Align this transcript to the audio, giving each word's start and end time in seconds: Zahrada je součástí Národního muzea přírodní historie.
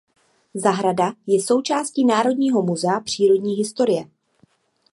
Zahrada 0.53 1.13
je 1.27 1.41
součástí 1.43 2.05
Národního 2.05 2.61
muzea 2.61 2.99
přírodní 2.99 3.53
historie. 3.53 4.05